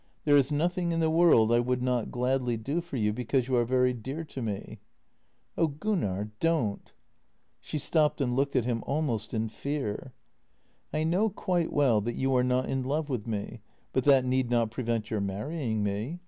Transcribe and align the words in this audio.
There 0.25 0.35
is 0.35 0.51
nothing 0.51 0.91
in 0.91 0.99
the 0.99 1.11
world 1.11 1.51
I 1.51 1.59
would 1.59 1.83
not 1.83 2.09
gladly 2.09 2.57
do 2.57 2.81
for 2.81 2.97
you, 2.97 3.13
because 3.13 3.47
you 3.47 3.55
are 3.55 3.65
very 3.65 3.93
dear 3.93 4.23
to 4.23 4.41
me."" 4.41 4.79
Oh, 5.59 5.67
Gunnar, 5.67 6.31
don't!" 6.39 6.91
She 7.61 7.77
stopped 7.77 8.19
and 8.19 8.35
looked 8.35 8.55
at 8.55 8.65
him 8.65 8.83
al 8.87 9.03
most 9.03 9.31
in 9.31 9.47
fear." 9.47 10.11
I 10.91 11.03
know 11.03 11.29
quite 11.29 11.71
well 11.71 12.01
that 12.01 12.15
you 12.15 12.35
are 12.35 12.43
not 12.43 12.67
in 12.67 12.81
love 12.81 13.09
with 13.09 13.27
me, 13.27 13.61
but 13.93 14.03
that 14.05 14.25
need 14.25 14.49
not 14.49 14.71
prevent 14.71 15.11
your 15.11 15.21
marrying 15.21 15.83
me. 15.83 16.17